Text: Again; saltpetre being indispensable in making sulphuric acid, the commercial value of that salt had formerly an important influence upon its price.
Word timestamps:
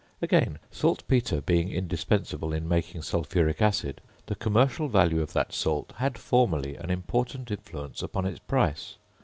Again; 0.19 0.57
saltpetre 0.71 1.41
being 1.41 1.69
indispensable 1.69 2.53
in 2.53 2.67
making 2.67 3.03
sulphuric 3.03 3.61
acid, 3.61 4.01
the 4.25 4.33
commercial 4.33 4.87
value 4.87 5.21
of 5.21 5.33
that 5.33 5.53
salt 5.53 5.93
had 5.97 6.17
formerly 6.17 6.75
an 6.75 6.89
important 6.89 7.51
influence 7.51 8.01
upon 8.01 8.25
its 8.25 8.39
price. 8.39 8.95